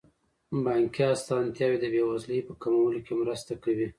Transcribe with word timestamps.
بانکي 0.63 1.03
اسانتیاوې 1.15 1.77
د 1.81 1.85
بې 1.93 2.01
وزلۍ 2.09 2.39
په 2.47 2.53
کمولو 2.61 2.99
کې 3.05 3.13
مرسته 3.21 3.53
کوي. 3.63 3.87